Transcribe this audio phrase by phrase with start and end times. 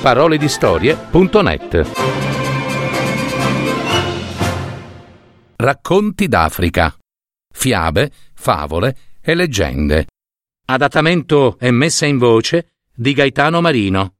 [0.00, 1.90] www.paroledistorie.net
[5.56, 6.96] Racconti d'Africa.
[7.52, 10.06] Fiabe, favole e leggende.
[10.64, 14.14] Adattamento e messa in voce di Gaetano Marino.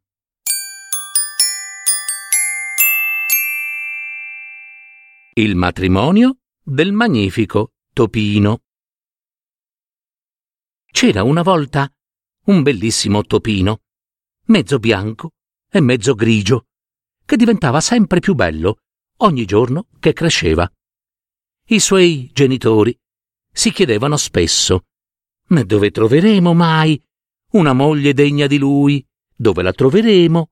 [5.32, 8.58] Il matrimonio del magnifico Topino.
[10.92, 11.90] C'era una volta
[12.46, 13.80] un bellissimo topino,
[14.46, 15.30] mezzo bianco
[15.70, 16.66] e mezzo grigio,
[17.24, 18.78] che diventava sempre più bello
[19.18, 20.70] ogni giorno che cresceva.
[21.68, 22.98] I suoi genitori
[23.52, 24.84] si chiedevano spesso
[25.46, 27.00] dove troveremo mai
[27.52, 29.04] una moglie degna di lui?
[29.34, 30.50] Dove la troveremo?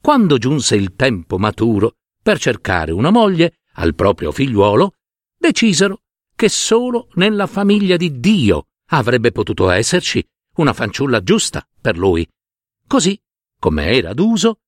[0.00, 4.94] Quando giunse il tempo maturo per cercare una moglie al proprio figliuolo,
[5.38, 6.02] decisero
[6.34, 12.26] che solo nella famiglia di Dio avrebbe potuto esserci una fanciulla giusta per lui.
[12.86, 13.18] Così,
[13.64, 14.58] come era d'uso,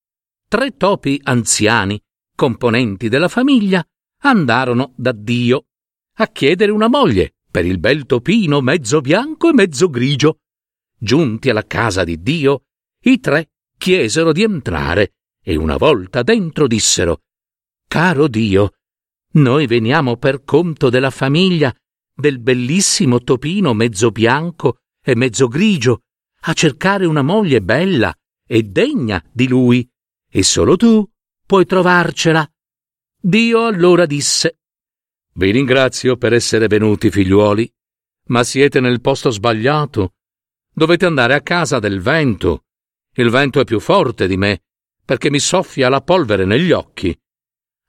[0.48, 2.02] tre topi anziani,
[2.34, 3.86] componenti della famiglia,
[4.22, 5.66] andarono da Dio
[6.14, 10.39] a chiedere una moglie per il bel topino mezzo bianco e mezzo grigio.
[10.98, 12.69] Giunti alla casa di Dio,
[13.02, 17.20] i tre chiesero di entrare e una volta dentro dissero
[17.86, 18.77] Caro Dio,
[19.33, 21.70] noi veniamo per conto della famiglia
[22.14, 26.05] del bellissimo topino mezzo bianco e mezzo grigio
[26.44, 28.11] a cercare una moglie bella
[28.47, 29.89] e degna di lui,
[30.28, 31.08] e solo tu
[31.44, 32.48] puoi trovarcela.
[33.20, 34.61] Dio allora disse
[35.34, 37.72] Vi ringrazio per essere venuti, figliuoli,
[38.28, 40.14] ma siete nel posto sbagliato.
[40.72, 42.64] Dovete andare a casa del vento.
[43.14, 44.64] Il vento è più forte di me,
[45.05, 47.19] perché mi soffia la polvere negli occhi.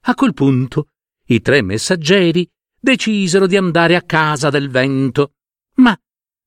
[0.05, 0.89] A quel punto
[1.25, 5.33] i tre messaggeri decisero di andare a casa del vento,
[5.75, 5.97] ma,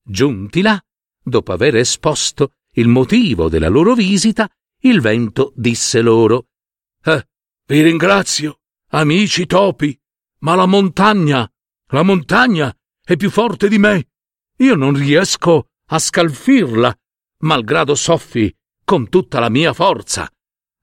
[0.03, 0.83] giunti là,
[1.23, 4.49] dopo aver esposto il motivo della loro visita,
[4.83, 6.47] il vento disse loro
[7.03, 7.29] Eh,
[7.67, 9.99] vi ringrazio, amici topi,
[10.41, 11.51] ma la montagna,
[11.89, 14.09] la montagna è più forte di me.
[14.59, 16.97] Io non riesco a scalfirla,
[17.39, 20.31] malgrado soffi con tutta la mia forza.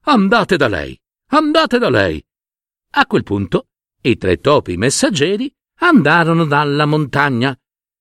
[0.05, 0.99] Andate da lei,
[1.31, 2.23] andate da lei.
[2.91, 3.67] A quel punto
[4.01, 7.57] i tre topi messaggeri andarono dalla montagna.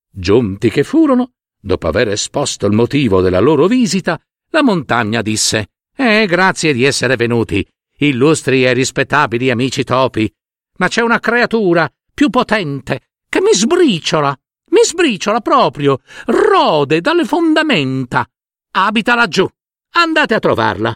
[0.08, 1.34] Giunti che furono,
[1.66, 4.18] dopo aver esposto il motivo della loro visita,
[4.50, 7.66] la montagna disse Eh, grazie di essere venuti,
[7.98, 10.32] illustri e rispettabili amici topi.
[10.78, 14.38] Ma c'è una creatura più potente che mi sbriciola,
[14.70, 18.26] mi sbriciola proprio, rode dalle fondamenta.
[18.72, 19.48] Abita laggiù.
[19.94, 20.94] Andate a trovarla.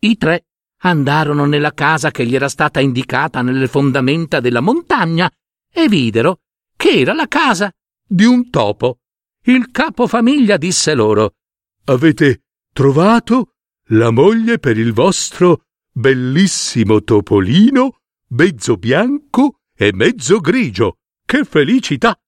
[0.00, 0.46] I tre
[0.82, 5.30] andarono nella casa che gli era stata indicata nelle fondamenta della montagna
[5.70, 6.40] e videro
[6.74, 7.70] che era la casa
[8.06, 8.99] di un topo.
[9.44, 11.36] Il capofamiglia disse loro
[11.84, 12.42] Avete
[12.72, 13.54] trovato
[13.88, 20.98] la moglie per il vostro bellissimo topolino, mezzo bianco e mezzo grigio.
[21.24, 22.20] Che felicità!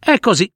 [0.00, 0.50] E così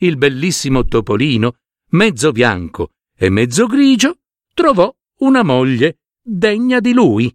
[0.00, 1.56] il bellissimo topolino,
[1.92, 4.18] mezzo bianco e mezzo grigio,
[4.52, 7.34] trovò una moglie degna di lui.